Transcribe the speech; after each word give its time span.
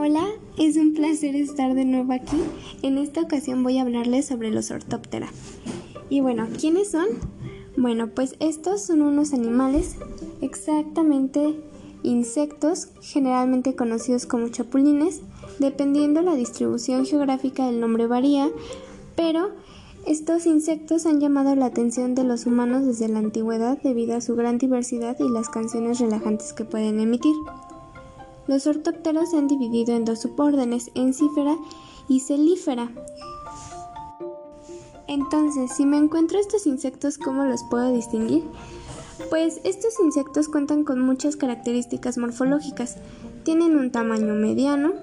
Hola, 0.00 0.28
es 0.56 0.76
un 0.76 0.94
placer 0.94 1.34
estar 1.34 1.74
de 1.74 1.84
nuevo 1.84 2.12
aquí. 2.12 2.40
En 2.82 2.98
esta 2.98 3.20
ocasión 3.20 3.64
voy 3.64 3.78
a 3.78 3.82
hablarles 3.82 4.26
sobre 4.26 4.52
los 4.52 4.70
ortóptera. 4.70 5.26
Y 6.08 6.20
bueno, 6.20 6.46
¿quiénes 6.56 6.92
son? 6.92 7.08
Bueno, 7.76 8.06
pues 8.14 8.36
estos 8.38 8.80
son 8.80 9.02
unos 9.02 9.32
animales 9.32 9.96
exactamente 10.40 11.56
insectos, 12.04 12.90
generalmente 13.00 13.74
conocidos 13.74 14.24
como 14.24 14.50
chapulines. 14.50 15.20
Dependiendo 15.58 16.22
la 16.22 16.36
distribución 16.36 17.04
geográfica 17.04 17.68
el 17.68 17.80
nombre 17.80 18.06
varía, 18.06 18.50
pero 19.16 19.50
estos 20.06 20.46
insectos 20.46 21.06
han 21.06 21.18
llamado 21.18 21.56
la 21.56 21.66
atención 21.66 22.14
de 22.14 22.22
los 22.22 22.46
humanos 22.46 22.86
desde 22.86 23.08
la 23.08 23.18
antigüedad 23.18 23.82
debido 23.82 24.14
a 24.14 24.20
su 24.20 24.36
gran 24.36 24.58
diversidad 24.58 25.16
y 25.18 25.28
las 25.28 25.48
canciones 25.48 25.98
relajantes 25.98 26.52
que 26.52 26.64
pueden 26.64 27.00
emitir. 27.00 27.34
Los 28.48 28.66
ortópteros 28.66 29.30
se 29.30 29.36
han 29.36 29.46
dividido 29.46 29.94
en 29.94 30.04
dos 30.04 30.22
subórdenes, 30.22 30.90
encífera 30.94 31.56
y 32.08 32.20
celífera. 32.20 32.90
Entonces, 35.06 35.70
si 35.76 35.86
me 35.86 35.98
encuentro 35.98 36.38
estos 36.38 36.66
insectos, 36.66 37.18
¿cómo 37.18 37.44
los 37.44 37.62
puedo 37.64 37.92
distinguir? 37.92 38.42
Pues 39.30 39.60
estos 39.64 40.00
insectos 40.02 40.48
cuentan 40.48 40.84
con 40.84 41.00
muchas 41.00 41.36
características 41.36 42.18
morfológicas. 42.18 42.96
Tienen 43.44 43.76
un 43.76 43.90
tamaño 43.90 44.34
mediano, 44.34 44.94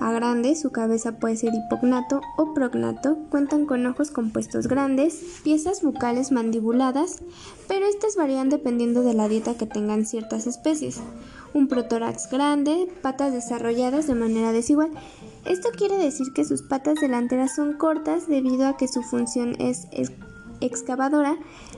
a 0.00 0.12
grande, 0.12 0.54
su 0.54 0.70
cabeza 0.70 1.18
puede 1.18 1.36
ser 1.36 1.52
hipognato 1.54 2.20
o 2.36 2.54
prognato, 2.54 3.18
cuentan 3.30 3.66
con 3.66 3.84
ojos 3.84 4.12
compuestos 4.12 4.68
grandes, 4.68 5.40
piezas 5.42 5.82
bucales 5.82 6.30
mandibuladas, 6.30 7.18
pero 7.66 7.86
estas 7.86 8.14
varían 8.14 8.48
dependiendo 8.48 9.02
de 9.02 9.14
la 9.14 9.28
dieta 9.28 9.54
que 9.54 9.66
tengan 9.66 10.06
ciertas 10.06 10.46
especies. 10.46 11.00
Un 11.54 11.68
protórax 11.68 12.30
grande, 12.30 12.88
patas 13.02 13.32
desarrolladas 13.32 14.06
de 14.06 14.14
manera 14.14 14.52
desigual. 14.52 14.90
Esto 15.44 15.70
quiere 15.76 15.96
decir 15.96 16.26
que 16.34 16.44
sus 16.44 16.62
patas 16.62 17.00
delanteras 17.00 17.54
son 17.54 17.74
cortas 17.74 18.28
debido 18.28 18.66
a 18.66 18.76
que 18.76 18.88
su 18.88 19.02
función 19.02 19.56
es 19.58 19.88
excavadora, 20.60 21.36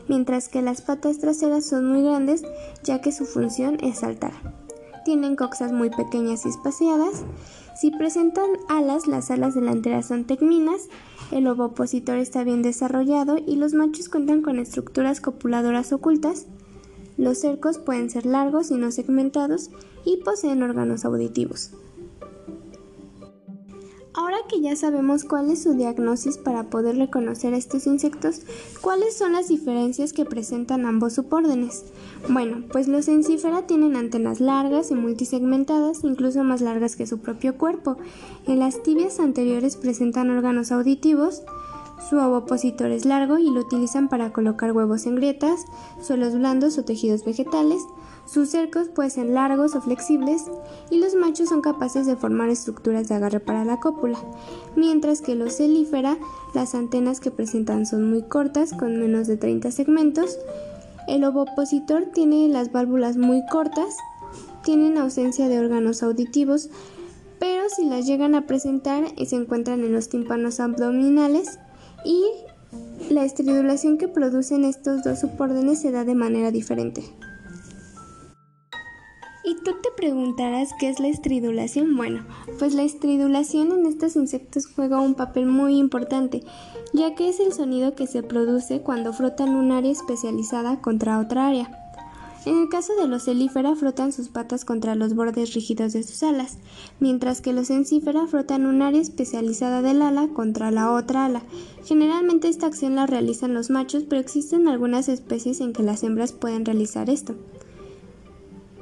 mientras 0.09 0.49
que 0.49 0.63
las 0.63 0.83
patas 0.83 1.19
traseras 1.19 1.67
son 1.67 1.87
muy 1.87 2.03
grandes 2.03 2.43
ya 2.83 3.01
que 3.01 3.13
su 3.13 3.27
función 3.27 3.79
es 3.83 3.99
saltar. 3.99 4.33
Tienen 5.05 5.37
coxas 5.37 5.73
muy 5.73 5.91
pequeñas 5.91 6.45
y 6.45 6.51
espaciadas. 6.51 7.25
Si 7.75 7.91
presentan 7.91 8.51
alas, 8.69 9.07
las 9.07 9.31
alas 9.31 9.55
delanteras 9.55 10.07
son 10.07 10.25
tegminas, 10.25 10.89
el 11.31 11.47
ovopositor 11.47 12.17
está 12.19 12.45
bien 12.45 12.63
desarrollado 12.63 13.39
y 13.39 13.57
los 13.57 13.73
machos 13.73 14.09
cuentan 14.09 14.43
con 14.43 14.59
estructuras 14.59 15.21
copuladoras 15.21 15.93
ocultas. 15.93 16.47
Los 17.17 17.39
cercos 17.39 17.79
pueden 17.79 18.11
ser 18.11 18.27
largos 18.27 18.71
y 18.71 18.75
no 18.75 18.91
segmentados 18.91 19.71
y 20.05 20.19
poseen 20.19 20.63
órganos 20.63 21.05
auditivos. 21.05 21.73
Ahora 24.13 24.39
que 24.49 24.61
ya 24.61 24.75
sabemos 24.75 25.23
cuál 25.25 25.51
es 25.51 25.63
su 25.63 25.75
diagnosis 25.75 26.37
para 26.37 26.65
poder 26.65 26.97
reconocer 26.97 27.55
estos 27.55 27.87
insectos, 27.87 28.41
¿cuáles 28.81 29.17
son 29.17 29.33
las 29.33 29.49
diferencias 29.49 30.13
que 30.13 30.25
presentan 30.25 30.85
ambos 30.85 31.15
subórdenes? 31.15 31.85
Bueno, 32.29 32.65
pues 32.73 32.89
los 32.89 33.07
encífera 33.07 33.69
tienen 33.69 33.95
antenas 33.95 34.41
largas 34.41 34.91
y 34.91 34.95
multisegmentadas, 34.95 36.03
incluso 36.03 36.43
más 36.43 36.61
largas 36.61 36.97
que 36.97 37.07
su 37.07 37.19
propio 37.21 37.57
cuerpo. 37.57 37.99
En 38.47 38.59
las 38.59 38.83
tibias 38.83 39.21
anteriores 39.21 39.77
presentan 39.77 40.29
órganos 40.31 40.73
auditivos, 40.73 41.43
su 42.09 42.17
ovopositor 42.17 42.91
es 42.91 43.05
largo 43.05 43.39
y 43.39 43.51
lo 43.51 43.61
utilizan 43.61 44.09
para 44.09 44.33
colocar 44.33 44.73
huevos 44.73 45.07
en 45.07 45.17
grietas, 45.17 45.67
suelos 46.01 46.35
blandos 46.35 46.79
o 46.79 46.85
tejidos 46.85 47.25
vegetales. 47.25 47.83
Sus 48.27 48.51
cercos 48.51 48.89
pueden 48.89 49.11
ser 49.11 49.27
largos 49.27 49.75
o 49.75 49.81
flexibles 49.81 50.45
y 50.91 50.99
los 50.99 51.15
machos 51.15 51.49
son 51.49 51.61
capaces 51.61 52.07
de 52.07 52.17
formar 52.17 52.49
estructuras 52.49 53.09
de 53.09 53.17
agarre 53.17 53.41
para 53.41 53.65
la 53.65 53.81
cópula, 53.81 54.19
mientras 54.77 55.21
que 55.21 55.35
los 55.35 55.57
celífera, 55.57 56.17
las 56.55 56.75
antenas 56.75 57.21
que 57.21 57.31
presentan 57.31 57.87
son 57.87 58.09
muy 58.09 58.23
cortas, 58.23 58.73
con 58.73 58.99
menos 58.99 59.27
de 59.27 59.37
30 59.37 59.71
segmentos. 59.71 60.39
El 61.09 61.25
ovopositor 61.25 62.07
tiene 62.15 62.49
las 62.49 62.73
válvulas 62.73 63.17
muy 63.17 63.45
cortas, 63.51 63.97
tienen 64.63 64.97
ausencia 64.97 65.49
de 65.49 65.59
órganos 65.59 66.03
auditivos, 66.03 66.71
pero 67.39 67.69
si 67.75 67.87
las 67.87 68.07
llegan 68.07 68.35
a 68.35 68.47
presentar 68.47 69.05
eh, 69.17 69.27
se 69.27 69.37
encuentran 69.37 69.81
en 69.81 69.93
los 69.93 70.09
tímpanos 70.09 70.61
abdominales 70.61 71.59
y 72.05 72.25
la 73.11 73.25
estridulación 73.25 73.99
que 73.99 74.09
producen 74.09 74.65
estos 74.65 75.03
dos 75.03 75.21
subórdenes 75.21 75.81
se 75.81 75.91
da 75.91 76.05
de 76.05 76.15
manera 76.15 76.51
diferente. 76.51 77.03
Y 79.43 79.55
tú 79.65 79.73
te 79.83 79.91
preguntarás 79.97 80.71
qué 80.79 80.89
es 80.89 81.01
la 81.01 81.09
estridulación. 81.09 81.97
Bueno, 81.97 82.25
pues 82.59 82.75
la 82.75 82.83
estridulación 82.83 83.73
en 83.73 83.87
estos 83.87 84.15
insectos 84.15 84.67
juega 84.67 85.01
un 85.01 85.15
papel 85.15 85.47
muy 85.47 85.77
importante, 85.77 86.43
ya 86.93 87.15
que 87.15 87.29
es 87.29 87.41
el 87.41 87.53
sonido 87.53 87.95
que 87.95 88.07
se 88.07 88.23
produce 88.23 88.83
cuando 88.83 89.13
frotan 89.13 89.57
un 89.57 89.73
área 89.73 89.91
especializada 89.91 90.81
contra 90.81 91.19
otra 91.19 91.49
área. 91.49 91.90
En 92.47 92.57
el 92.57 92.69
caso 92.71 92.95
de 92.97 93.07
los 93.07 93.25
celífera 93.25 93.77
frotan 93.77 94.13
sus 94.13 94.29
patas 94.29 94.65
contra 94.65 94.95
los 94.95 95.15
bordes 95.15 95.53
rígidos 95.53 95.93
de 95.93 96.03
sus 96.03 96.23
alas, 96.23 96.57
mientras 96.99 97.43
que 97.43 97.53
los 97.53 97.69
encífera 97.69 98.27
frotan 98.27 98.65
un 98.65 98.81
área 98.81 99.01
especializada 99.01 99.83
del 99.83 100.01
ala 100.01 100.29
contra 100.29 100.71
la 100.71 100.91
otra 100.91 101.27
ala. 101.27 101.43
Generalmente 101.85 102.49
esta 102.49 102.67
acción 102.67 102.95
la 102.95 103.07
realizan 103.07 103.53
los 103.53 103.69
machos, 103.69 104.05
pero 104.09 104.23
existen 104.23 104.69
algunas 104.69 105.11
especies 105.11 105.61
en 105.61 105.75
que 105.75 105.83
las 105.83 106.03
hembras 106.03 106.33
pueden 106.33 106.65
realizar 106.65 107.11
esto. 107.11 107.35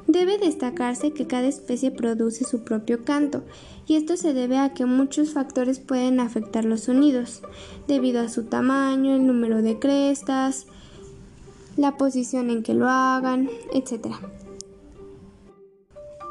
Debe 0.07 0.37
destacarse 0.37 1.11
que 1.11 1.27
cada 1.27 1.47
especie 1.47 1.91
produce 1.91 2.45
su 2.45 2.63
propio 2.63 3.03
canto, 3.03 3.43
y 3.85 3.95
esto 3.95 4.15
se 4.15 4.33
debe 4.33 4.57
a 4.57 4.73
que 4.73 4.85
muchos 4.85 5.33
factores 5.33 5.79
pueden 5.79 6.21
afectar 6.21 6.63
los 6.63 6.81
sonidos, 6.81 7.41
debido 7.87 8.21
a 8.21 8.29
su 8.29 8.45
tamaño, 8.45 9.15
el 9.15 9.27
número 9.27 9.61
de 9.61 9.77
crestas, 9.79 10.65
la 11.79 11.95
posición 11.95 12.49
en 12.49 12.61
que 12.61 12.73
lo 12.73 12.89
hagan, 12.89 13.49
etc. 13.73 14.07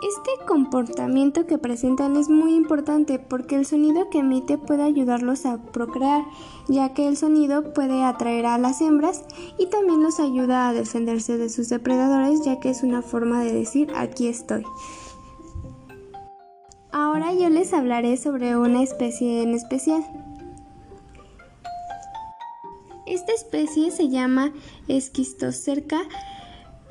Este 0.07 0.47
comportamiento 0.47 1.47
que 1.47 1.59
presentan 1.59 2.17
es 2.17 2.29
muy 2.29 2.55
importante 2.55 3.19
porque 3.19 3.57
el 3.57 3.67
sonido 3.67 4.11
que 4.11 4.19
emite 4.19 4.59
puede 4.59 4.83
ayudarlos 4.83 5.47
a 5.47 5.61
procrear, 5.73 6.25
ya 6.69 6.93
que 6.93 7.09
el 7.09 7.17
sonido 7.17 7.73
puede 7.73 8.05
atraer 8.05 8.47
a 8.47 8.59
las 8.59 8.81
hembras 8.81 9.25
y 9.59 9.67
también 9.67 10.03
los 10.03 10.21
ayuda 10.21 10.69
a 10.69 10.73
defenderse 10.73 11.39
de 11.39 11.49
sus 11.49 11.69
depredadores, 11.69 12.45
ya 12.45 12.61
que 12.61 12.69
es 12.71 12.83
una 12.83 13.03
forma 13.03 13.43
de 13.43 13.53
decir 13.53 13.91
aquí 13.97 14.29
estoy. 14.29 14.65
Ahora 16.93 17.33
yo 17.33 17.49
les 17.49 17.73
hablaré 17.73 18.17
sobre 18.19 18.57
una 18.57 18.83
especie 18.83 19.43
en 19.43 19.55
especial. 19.55 20.05
Esta 23.09 23.33
especie 23.33 23.91
se 23.91 24.11
llama 24.11 24.53
Esquistocerca 24.87 26.03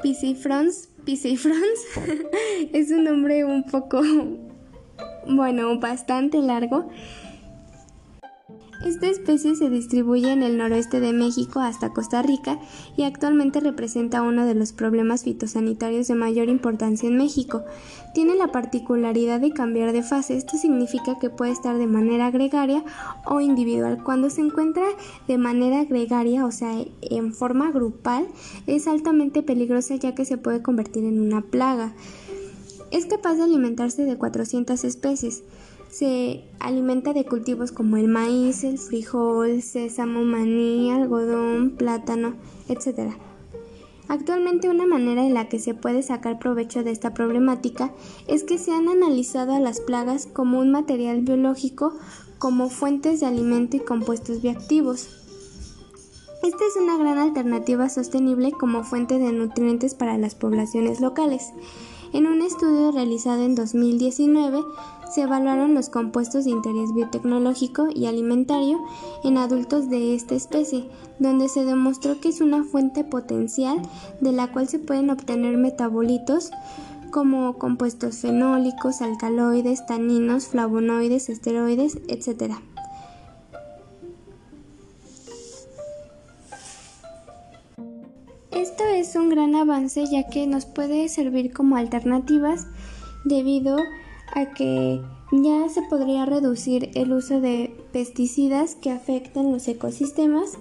piscifrons. 0.01 0.89
Piscifrons 1.05 1.79
es 2.73 2.89
un 2.89 3.03
nombre 3.03 3.45
un 3.45 3.63
poco, 3.63 4.01
bueno, 5.27 5.79
bastante 5.79 6.39
largo 6.39 6.89
esta 8.87 9.07
especie 9.07 9.55
se 9.55 9.69
distribuye 9.69 10.31
en 10.31 10.43
el 10.43 10.57
noroeste 10.57 10.99
de 10.99 11.11
México 11.11 11.59
hasta 11.59 11.91
Costa 11.91 12.21
Rica 12.21 12.57
y 12.95 13.03
actualmente 13.03 13.59
representa 13.59 14.21
uno 14.21 14.45
de 14.45 14.55
los 14.55 14.71
problemas 14.71 15.23
fitosanitarios 15.23 16.07
de 16.07 16.15
mayor 16.15 16.47
importancia 16.47 17.09
en 17.09 17.17
México. 17.17 17.63
Tiene 18.13 18.35
la 18.35 18.47
particularidad 18.47 19.41
de 19.41 19.51
cambiar 19.51 19.91
de 19.91 20.03
fase, 20.03 20.37
esto 20.37 20.57
significa 20.57 21.19
que 21.19 21.29
puede 21.29 21.51
estar 21.51 21.77
de 21.77 21.85
manera 21.85 22.31
gregaria 22.31 22.83
o 23.25 23.41
individual. 23.41 24.03
Cuando 24.03 24.29
se 24.29 24.41
encuentra 24.41 24.85
de 25.27 25.37
manera 25.37 25.83
gregaria, 25.83 26.45
o 26.45 26.51
sea, 26.51 26.73
en 27.01 27.33
forma 27.33 27.71
grupal, 27.71 28.27
es 28.67 28.87
altamente 28.87 29.43
peligrosa 29.43 29.95
ya 29.95 30.15
que 30.15 30.25
se 30.25 30.37
puede 30.37 30.61
convertir 30.61 31.03
en 31.03 31.19
una 31.19 31.41
plaga. 31.41 31.93
Es 32.89 33.05
capaz 33.05 33.35
de 33.35 33.43
alimentarse 33.43 34.05
de 34.05 34.17
400 34.17 34.83
especies. 34.85 35.43
Se 35.97 36.43
alimenta 36.59 37.11
de 37.11 37.25
cultivos 37.25 37.71
como 37.71 37.97
el 37.97 38.07
maíz, 38.07 38.63
el 38.63 38.77
frijol, 38.77 39.63
sésamo, 39.63 40.21
maní, 40.21 40.91
algodón, 40.91 41.71
plátano, 41.71 42.35
etc. 42.69 43.13
Actualmente 44.07 44.69
una 44.69 44.85
manera 44.85 45.25
en 45.25 45.33
la 45.33 45.49
que 45.49 45.57
se 45.57 45.73
puede 45.73 46.03
sacar 46.03 46.37
provecho 46.37 46.83
de 46.83 46.91
esta 46.91 47.15
problemática 47.15 47.93
es 48.27 48.43
que 48.43 48.59
se 48.59 48.73
han 48.73 48.89
analizado 48.89 49.55
a 49.55 49.59
las 49.59 49.79
plagas 49.79 50.27
como 50.27 50.59
un 50.59 50.71
material 50.71 51.21
biológico 51.21 51.97
como 52.37 52.69
fuentes 52.69 53.21
de 53.21 53.25
alimento 53.25 53.77
y 53.77 53.79
compuestos 53.79 54.43
bioactivos. 54.43 55.09
Esta 56.43 56.63
es 56.63 56.75
una 56.79 56.99
gran 56.99 57.17
alternativa 57.17 57.89
sostenible 57.89 58.51
como 58.51 58.83
fuente 58.83 59.17
de 59.17 59.31
nutrientes 59.31 59.95
para 59.95 60.19
las 60.19 60.35
poblaciones 60.35 61.01
locales. 61.01 61.53
En 62.13 62.25
un 62.25 62.41
estudio 62.41 62.91
realizado 62.91 63.43
en 63.43 63.55
2019 63.55 64.63
se 65.13 65.21
evaluaron 65.21 65.73
los 65.73 65.89
compuestos 65.89 66.45
de 66.45 66.51
interés 66.51 66.93
biotecnológico 66.93 67.87
y 67.93 68.05
alimentario 68.05 68.79
en 69.23 69.37
adultos 69.37 69.89
de 69.89 70.15
esta 70.15 70.35
especie, 70.35 70.89
donde 71.19 71.49
se 71.49 71.65
demostró 71.65 72.19
que 72.19 72.29
es 72.29 72.41
una 72.41 72.63
fuente 72.63 73.03
potencial 73.03 73.81
de 74.21 74.31
la 74.31 74.51
cual 74.51 74.67
se 74.67 74.79
pueden 74.79 75.09
obtener 75.09 75.57
metabolitos 75.57 76.51
como 77.11 77.57
compuestos 77.57 78.17
fenólicos, 78.17 79.01
alcaloides, 79.01 79.85
taninos, 79.85 80.47
flavonoides, 80.47 81.29
esteroides, 81.29 81.97
etc. 82.07 82.53
es 89.07 89.15
un 89.15 89.29
gran 89.29 89.55
avance 89.55 90.05
ya 90.05 90.27
que 90.27 90.47
nos 90.47 90.65
puede 90.65 91.07
servir 91.07 91.53
como 91.53 91.77
alternativas 91.77 92.67
debido 93.23 93.77
a 94.33 94.47
que 94.47 95.01
ya 95.31 95.69
se 95.69 95.81
podría 95.83 96.25
reducir 96.25 96.91
el 96.93 97.13
uso 97.13 97.39
de 97.39 97.73
pesticidas 97.93 98.75
que 98.75 98.91
afectan 98.91 99.53
los 99.53 99.67
ecosistemas 99.69 100.57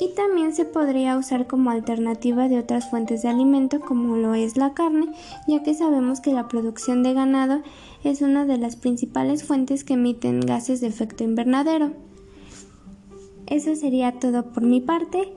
y 0.00 0.14
también 0.14 0.52
se 0.52 0.64
podría 0.64 1.16
usar 1.16 1.46
como 1.46 1.70
alternativa 1.70 2.48
de 2.48 2.58
otras 2.58 2.90
fuentes 2.90 3.22
de 3.22 3.28
alimento 3.28 3.78
como 3.78 4.16
lo 4.16 4.34
es 4.34 4.56
la 4.56 4.74
carne, 4.74 5.06
ya 5.46 5.62
que 5.62 5.74
sabemos 5.74 6.20
que 6.20 6.32
la 6.32 6.48
producción 6.48 7.04
de 7.04 7.14
ganado 7.14 7.62
es 8.02 8.20
una 8.20 8.46
de 8.46 8.58
las 8.58 8.74
principales 8.74 9.44
fuentes 9.44 9.84
que 9.84 9.94
emiten 9.94 10.40
gases 10.40 10.80
de 10.80 10.88
efecto 10.88 11.22
invernadero. 11.22 11.92
Eso 13.46 13.76
sería 13.76 14.18
todo 14.18 14.52
por 14.52 14.64
mi 14.64 14.80
parte. 14.80 15.32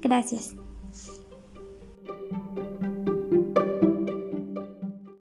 Gracias. 0.00 0.54